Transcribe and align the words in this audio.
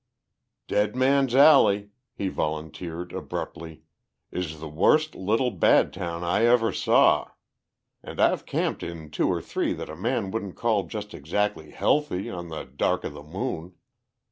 "Dead 0.67 0.95
Man's 0.95 1.35
Alley," 1.35 1.91
he 2.15 2.27
volunteered 2.27 3.13
abruptly, 3.13 3.83
"is 4.31 4.59
the 4.59 4.67
worst 4.67 5.13
little 5.13 5.51
bad 5.51 5.93
town 5.93 6.23
I 6.23 6.43
ever 6.45 6.71
saw. 6.73 7.29
And 8.01 8.19
I've 8.19 8.47
camped 8.47 8.81
in 8.81 9.11
two 9.11 9.29
or 9.31 9.43
three 9.43 9.73
that 9.73 9.91
a 9.91 9.95
man 9.95 10.31
wouldn't 10.31 10.55
call 10.55 10.87
just 10.87 11.13
exactly 11.13 11.69
healthy 11.69 12.31
on 12.31 12.47
the 12.47 12.63
dark 12.65 13.03
of 13.03 13.13
the 13.13 13.21
moon. 13.21 13.75